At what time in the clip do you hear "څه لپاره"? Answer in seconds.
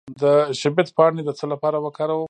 1.39-1.77